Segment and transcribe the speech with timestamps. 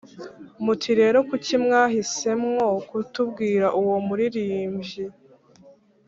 [0.63, 5.05] Muti rero kuki mwahisemwo kutubwira uwo muririmvyi